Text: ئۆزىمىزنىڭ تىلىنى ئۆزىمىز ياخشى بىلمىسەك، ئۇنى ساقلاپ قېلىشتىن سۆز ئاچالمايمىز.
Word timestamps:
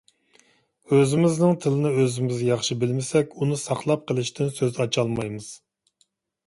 ئۆزىمىزنىڭ 0.95 1.53
تىلىنى 1.65 1.91
ئۆزىمىز 1.99 2.41
ياخشى 2.47 2.79
بىلمىسەك، 2.85 3.39
ئۇنى 3.39 3.59
ساقلاپ 3.67 4.09
قېلىشتىن 4.13 4.53
سۆز 4.59 4.83
ئاچالمايمىز. 4.87 5.55